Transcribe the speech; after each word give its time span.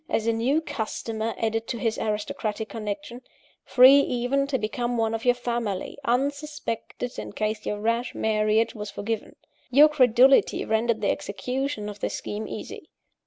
as 0.09 0.25
a 0.25 0.33
new 0.33 0.59
customer 0.61 1.35
added 1.37 1.67
to 1.67 1.77
his 1.77 1.99
aristocratic 1.99 2.69
connection 2.69 3.21
free 3.63 3.99
even 3.99 4.47
to 4.47 4.57
become 4.57 4.97
one 4.97 5.13
of 5.13 5.25
your 5.25 5.35
family, 5.35 5.95
unsuspected, 6.03 7.19
in 7.19 7.31
case 7.31 7.67
your 7.67 7.79
rash 7.79 8.15
marriage 8.15 8.73
was 8.73 8.89
forgiven. 8.89 9.35
Your 9.69 9.89
credulity 9.89 10.65
rendered 10.65 11.01
the 11.01 11.11
execution 11.11 11.87
of 11.87 11.99
this 11.99 12.15
scheme 12.15 12.47
easy. 12.47 12.89